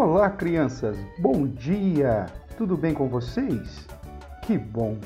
Olá, 0.00 0.30
crianças! 0.30 0.96
Bom 1.18 1.44
dia! 1.44 2.26
Tudo 2.56 2.76
bem 2.76 2.94
com 2.94 3.08
vocês? 3.08 3.84
Que 4.42 4.56
bom! 4.56 4.96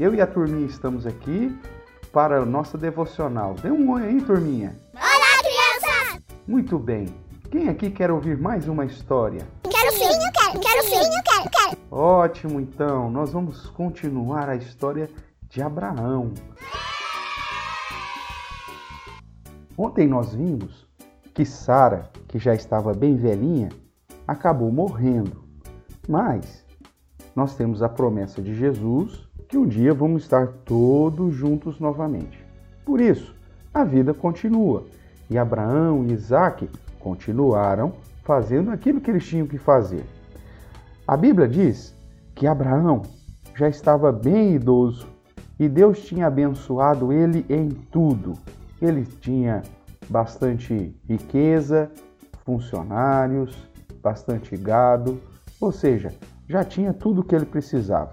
Eu 0.00 0.14
e 0.14 0.22
a 0.22 0.26
turminha 0.26 0.64
estamos 0.64 1.06
aqui 1.06 1.54
para 2.14 2.38
a 2.38 2.46
nossa 2.46 2.78
devocional. 2.78 3.52
Dê 3.62 3.70
um 3.70 3.90
oi 3.90 4.04
aí, 4.04 4.22
turminha! 4.22 4.74
Olá, 4.94 5.42
crianças! 5.42 6.22
Muito 6.46 6.78
bem! 6.78 7.14
Quem 7.50 7.68
aqui 7.68 7.90
quer 7.90 8.10
ouvir 8.10 8.38
mais 8.38 8.66
uma 8.66 8.86
história? 8.86 9.46
Quero 9.64 9.92
sim, 9.92 10.04
eu 10.04 10.32
quero, 10.32 10.60
quero 10.60 10.82
sim, 10.82 10.96
eu 10.96 11.22
quero, 11.24 11.50
quero. 11.50 11.78
Ótimo, 11.90 12.58
então, 12.58 13.10
nós 13.10 13.30
vamos 13.30 13.68
continuar 13.68 14.48
a 14.48 14.56
história 14.56 15.10
de 15.42 15.60
Abraão. 15.60 16.32
Ontem 19.76 20.08
nós 20.08 20.34
vimos 20.34 20.88
que 21.34 21.44
Sara, 21.44 22.10
que 22.26 22.38
já 22.38 22.54
estava 22.54 22.94
bem 22.94 23.14
velhinha, 23.14 23.68
acabou 24.28 24.70
morrendo. 24.70 25.42
Mas 26.06 26.62
nós 27.34 27.54
temos 27.56 27.82
a 27.82 27.88
promessa 27.88 28.42
de 28.42 28.54
Jesus 28.54 29.26
que 29.48 29.56
um 29.56 29.66
dia 29.66 29.94
vamos 29.94 30.24
estar 30.24 30.48
todos 30.66 31.34
juntos 31.34 31.80
novamente. 31.80 32.38
Por 32.84 33.00
isso, 33.00 33.34
a 33.72 33.82
vida 33.82 34.12
continua 34.12 34.84
e 35.30 35.38
Abraão 35.38 36.04
e 36.04 36.12
Isaac 36.12 36.68
continuaram 37.00 37.94
fazendo 38.22 38.70
aquilo 38.70 39.00
que 39.00 39.10
eles 39.10 39.26
tinham 39.26 39.46
que 39.46 39.56
fazer. 39.56 40.04
A 41.06 41.16
Bíblia 41.16 41.48
diz 41.48 41.94
que 42.34 42.46
Abraão 42.46 43.02
já 43.54 43.68
estava 43.68 44.12
bem 44.12 44.54
idoso 44.54 45.06
e 45.58 45.68
Deus 45.68 46.04
tinha 46.04 46.26
abençoado 46.26 47.12
ele 47.12 47.46
em 47.48 47.70
tudo. 47.70 48.34
Ele 48.80 49.04
tinha 49.04 49.62
bastante 50.08 50.94
riqueza, 51.08 51.90
funcionários, 52.44 53.68
bastante 54.02 54.56
gado, 54.56 55.20
ou 55.60 55.72
seja, 55.72 56.12
já 56.48 56.64
tinha 56.64 56.92
tudo 56.92 57.20
o 57.20 57.24
que 57.24 57.34
ele 57.34 57.46
precisava. 57.46 58.12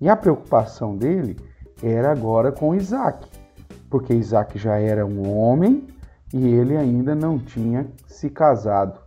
E 0.00 0.08
a 0.08 0.16
preocupação 0.16 0.96
dele 0.96 1.36
era 1.82 2.10
agora 2.10 2.52
com 2.52 2.74
Isaac, 2.74 3.26
porque 3.90 4.14
Isaac 4.14 4.58
já 4.58 4.76
era 4.76 5.04
um 5.06 5.36
homem 5.36 5.86
e 6.32 6.46
ele 6.46 6.76
ainda 6.76 7.14
não 7.14 7.38
tinha 7.38 7.86
se 8.06 8.28
casado. 8.28 9.00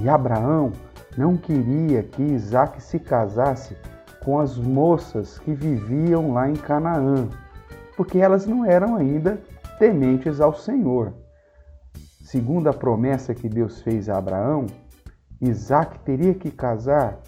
E 0.00 0.08
Abraão 0.08 0.72
não 1.16 1.36
queria 1.36 2.02
que 2.02 2.22
Isaac 2.22 2.82
se 2.82 2.98
casasse 2.98 3.76
com 4.24 4.38
as 4.38 4.56
moças 4.56 5.38
que 5.38 5.52
viviam 5.52 6.32
lá 6.32 6.48
em 6.48 6.54
Canaã, 6.54 7.28
porque 7.96 8.18
elas 8.18 8.46
não 8.46 8.64
eram 8.64 8.96
ainda 8.96 9.40
tementes 9.78 10.40
ao 10.40 10.54
Senhor. 10.54 11.12
Segundo 12.22 12.68
a 12.68 12.72
promessa 12.72 13.34
que 13.34 13.48
Deus 13.48 13.82
fez 13.82 14.08
a 14.08 14.16
Abraão, 14.16 14.66
Isaac 15.42 15.98
teria 16.00 16.34
que 16.34 16.52
casar 16.52 17.18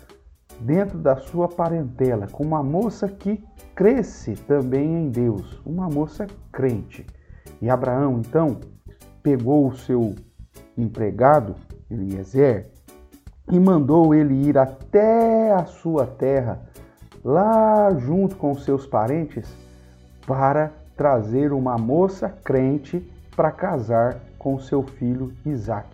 dentro 0.60 0.98
da 0.98 1.16
sua 1.16 1.48
parentela 1.48 2.28
com 2.28 2.44
uma 2.44 2.62
moça 2.62 3.08
que 3.08 3.44
cresce 3.74 4.36
também 4.36 5.02
em 5.02 5.10
Deus, 5.10 5.60
uma 5.66 5.88
moça 5.88 6.28
crente. 6.52 7.04
E 7.60 7.68
Abraão 7.68 8.20
então 8.20 8.60
pegou 9.20 9.66
o 9.66 9.76
seu 9.76 10.14
empregado, 10.78 11.56
Eliezer, 11.90 12.70
e 13.50 13.58
mandou 13.58 14.14
ele 14.14 14.48
ir 14.48 14.56
até 14.56 15.52
a 15.52 15.64
sua 15.64 16.06
terra, 16.06 16.62
lá 17.24 17.92
junto 17.98 18.36
com 18.36 18.54
seus 18.54 18.86
parentes, 18.86 19.52
para 20.24 20.72
trazer 20.96 21.52
uma 21.52 21.76
moça 21.76 22.28
crente 22.28 23.00
para 23.34 23.50
casar 23.50 24.20
com 24.38 24.58
seu 24.58 24.82
filho 24.82 25.32
Isaac. 25.44 25.93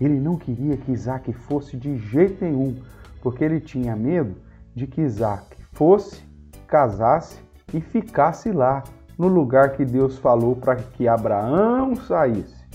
Ele 0.00 0.20
não 0.20 0.36
queria 0.36 0.76
que 0.76 0.92
Isaac 0.92 1.32
fosse 1.32 1.76
de 1.76 1.96
jeito 1.96 2.44
nenhum, 2.44 2.76
porque 3.22 3.42
ele 3.42 3.60
tinha 3.60 3.96
medo 3.96 4.36
de 4.74 4.86
que 4.86 5.00
Isaac 5.00 5.56
fosse, 5.72 6.22
casasse 6.66 7.38
e 7.72 7.80
ficasse 7.80 8.52
lá, 8.52 8.84
no 9.16 9.28
lugar 9.28 9.72
que 9.72 9.84
Deus 9.84 10.18
falou 10.18 10.56
para 10.56 10.76
que 10.76 11.08
Abraão 11.08 11.96
saísse. 11.96 12.66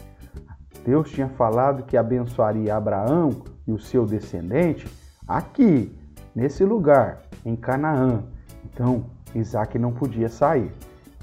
Deus 0.83 1.11
tinha 1.11 1.29
falado 1.29 1.83
que 1.83 1.95
abençoaria 1.95 2.75
Abraão 2.75 3.43
e 3.67 3.71
o 3.71 3.79
seu 3.79 4.05
descendente 4.05 4.87
aqui, 5.27 5.95
nesse 6.35 6.63
lugar, 6.65 7.21
em 7.45 7.55
Canaã. 7.55 8.23
Então, 8.65 9.05
Isaac 9.35 9.77
não 9.77 9.91
podia 9.91 10.29
sair. 10.29 10.73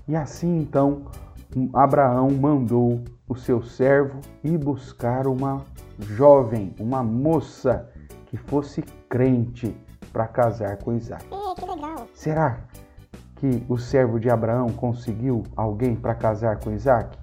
E 0.07 0.15
assim, 0.15 0.61
então, 0.61 1.03
Abraão 1.75 2.31
mandou 2.31 3.03
o 3.29 3.35
seu 3.35 3.63
servo 3.63 4.21
ir 4.45 4.57
buscar 4.57 5.27
uma 5.27 5.65
jovem, 5.99 6.75
uma 6.79 7.03
moça 7.03 7.89
que 8.27 8.37
fosse 8.37 8.83
crente 9.09 9.75
para 10.13 10.27
casar 10.27 10.77
com 10.79 10.95
Isaac. 10.95 11.25
É, 11.27 11.55
que 11.55 11.71
legal. 11.71 12.07
Será 12.15 12.61
que 13.37 13.65
o 13.69 13.79
servo 13.79 14.19
de 14.19 14.29
Abraão 14.29 14.69
conseguiu 14.71 15.45
alguém 15.57 15.95
para 15.95 16.15
casar 16.15 16.59
com 16.59 16.73
Isaac? 16.73 17.17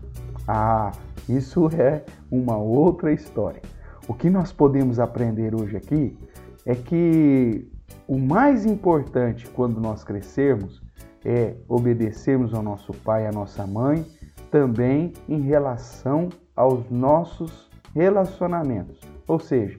Ah, 0.48 0.92
isso 1.28 1.70
é 1.78 2.04
uma 2.32 2.58
outra 2.58 3.12
história. 3.12 3.62
O 4.08 4.14
que 4.14 4.30
nós 4.30 4.52
podemos 4.52 5.00
aprender 5.00 5.56
hoje 5.56 5.76
aqui 5.78 6.18
é 6.66 6.76
que 6.76 7.68
o 8.08 8.18
mais 8.18 8.66
importante 8.66 9.48
quando 9.50 9.82
nós 9.82 10.04
crescermos 10.04 10.82
é 11.24 11.56
obedecermos 11.68 12.54
ao 12.54 12.62
nosso 12.62 12.94
pai 12.94 13.24
e 13.24 13.28
à 13.28 13.32
nossa 13.32 13.66
mãe, 13.66 14.06
também 14.52 15.12
em 15.28 15.42
relação 15.42 16.30
aos 16.56 16.90
nossos 16.90 17.70
relacionamentos. 17.96 19.00
Ou 19.26 19.40
seja, 19.40 19.78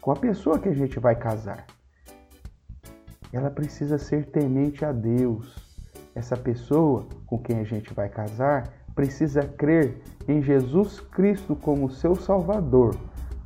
com 0.00 0.10
a 0.10 0.16
pessoa 0.16 0.58
que 0.58 0.68
a 0.68 0.74
gente 0.74 0.98
vai 0.98 1.14
casar. 1.14 1.64
Ela 3.32 3.50
precisa 3.50 3.96
ser 3.96 4.26
temente 4.26 4.84
a 4.84 4.92
Deus. 4.92 5.56
Essa 6.14 6.36
pessoa 6.36 7.06
com 7.26 7.38
quem 7.38 7.60
a 7.60 7.64
gente 7.64 7.94
vai 7.94 8.08
casar 8.08 8.70
precisa 8.94 9.42
crer 9.42 9.96
em 10.28 10.42
Jesus 10.42 11.00
Cristo 11.00 11.56
como 11.56 11.90
seu 11.90 12.14
Salvador, 12.14 12.96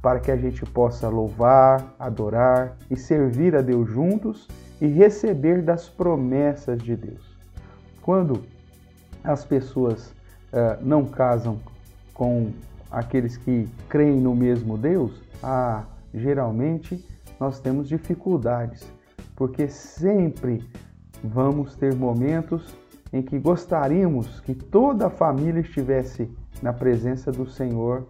para 0.03 0.21
que 0.21 0.31
a 0.31 0.37
gente 0.37 0.65
possa 0.67 1.09
louvar, 1.09 1.95
adorar 1.99 2.77
e 2.91 2.97
servir 2.97 3.55
a 3.57 3.63
Deus 3.63 3.89
juntos 3.89 4.49
e 4.81 4.87
receber 4.87 5.63
das 5.63 5.89
promessas 5.89 6.83
de 6.83 6.97
Deus. 6.97 7.37
Quando 8.03 8.43
as 9.25 9.45
pessoas 9.45 10.09
uh, 10.53 10.83
não 10.83 11.05
casam 11.07 11.59
com 12.13 12.53
aqueles 12.91 13.37
que 13.37 13.69
creem 13.89 14.21
no 14.21 14.35
mesmo 14.35 14.77
Deus, 14.77 15.23
ah, 15.43 15.85
geralmente 16.13 17.05
nós 17.39 17.61
temos 17.61 17.89
dificuldades, 17.89 18.87
porque 19.37 19.69
sempre 19.69 20.65
vamos 21.23 21.75
ter 21.77 21.95
momentos 21.95 22.75
em 23.13 23.23
que 23.23 23.39
gostaríamos 23.39 24.41
que 24.41 24.55
toda 24.55 25.07
a 25.07 25.11
família 25.11 25.61
estivesse 25.61 26.31
na 26.63 26.73
presença 26.73 27.31
do 27.31 27.49
Senhor 27.49 28.07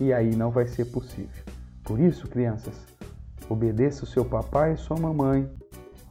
e 0.00 0.12
aí 0.12 0.34
não 0.34 0.50
vai 0.50 0.66
ser 0.66 0.86
possível. 0.86 1.44
Por 1.84 2.00
isso, 2.00 2.28
crianças, 2.28 2.74
obedeça 3.48 4.04
o 4.04 4.06
seu 4.06 4.24
papai 4.24 4.74
e 4.74 4.76
sua 4.76 4.98
mamãe. 4.98 5.48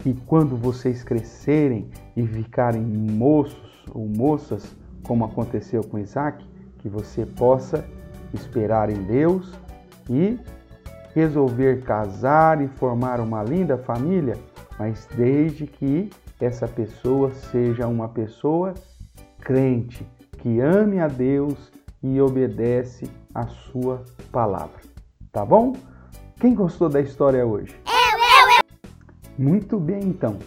E 0.06 0.14
quando 0.26 0.58
vocês 0.58 1.04
crescerem 1.04 1.90
e 2.16 2.26
ficarem 2.26 2.82
moços 2.82 3.86
ou 3.94 4.08
moças, 4.08 4.76
como 5.04 5.26
aconteceu 5.26 5.84
com 5.84 6.00
Isaac, 6.00 6.44
que 6.80 6.90
você 6.90 7.26
possa 7.26 7.86
esperar 8.34 8.90
em 8.90 9.04
Deus 9.04 9.52
e 10.10 10.40
resolver 11.14 11.84
casar 11.84 12.62
e 12.62 12.68
formar 12.68 13.20
uma 13.20 13.44
linda 13.44 13.78
família, 13.78 14.38
mas 14.80 15.08
desde 15.16 15.68
que 15.68 16.10
essa 16.40 16.68
pessoa 16.68 17.32
seja 17.32 17.88
uma 17.88 18.10
pessoa 18.10 18.74
crente, 19.40 20.06
que 20.40 20.60
ame 20.60 21.00
a 21.00 21.08
Deus 21.08 21.72
e 22.02 22.20
obedece 22.20 23.10
a 23.34 23.46
sua 23.48 24.04
palavra. 24.32 24.82
Tá 25.32 25.46
bom? 25.46 25.76
Quem 26.40 26.56
gostou 26.56 26.90
da 26.90 27.00
história 27.00 27.46
hoje? 27.46 27.76
Eu, 27.86 28.20
eu, 28.20 28.58
eu. 28.58 29.52
Muito 29.52 29.80
bem, 29.80 30.04
então. 30.04 30.40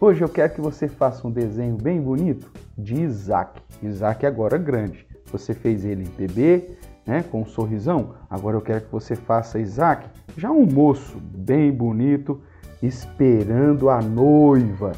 Hoje 0.00 0.22
eu 0.22 0.28
quero 0.28 0.54
que 0.54 0.60
você 0.60 0.86
faça 0.86 1.26
um 1.26 1.30
desenho 1.30 1.76
bem 1.76 2.00
bonito 2.00 2.50
de 2.76 3.02
Isaac. 3.02 3.60
Isaac 3.82 4.24
agora 4.26 4.58
grande. 4.58 5.06
Você 5.32 5.54
fez 5.54 5.84
ele 5.84 6.04
bebê, 6.16 6.70
né, 7.08 7.24
com 7.30 7.40
um 7.40 7.46
sorrisão. 7.46 8.10
Agora 8.28 8.54
eu 8.54 8.60
quero 8.60 8.82
que 8.82 8.92
você 8.92 9.16
faça 9.16 9.58
Isaac, 9.58 10.06
já 10.36 10.50
um 10.50 10.66
moço 10.66 11.16
bem 11.18 11.72
bonito, 11.72 12.40
esperando 12.82 13.88
a 13.88 14.02
noiva. 14.02 14.92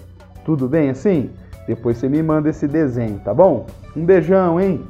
Tudo 0.44 0.68
bem 0.68 0.90
assim? 0.90 1.30
Depois 1.68 1.98
você 1.98 2.08
me 2.08 2.20
manda 2.20 2.50
esse 2.50 2.66
desenho, 2.66 3.20
tá 3.20 3.32
bom? 3.32 3.64
Um 3.96 4.04
beijão, 4.04 4.60
hein? 4.60 4.84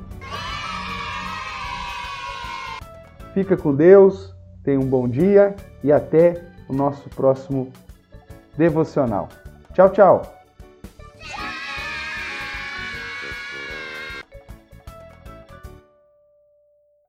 Fica 3.34 3.54
com 3.54 3.74
Deus, 3.74 4.34
tenha 4.64 4.80
um 4.80 4.86
bom 4.86 5.06
dia 5.06 5.54
e 5.84 5.92
até 5.92 6.42
o 6.68 6.72
nosso 6.72 7.08
próximo 7.10 7.70
devocional. 8.56 9.28
Tchau, 9.74 9.90
tchau! 9.90 10.39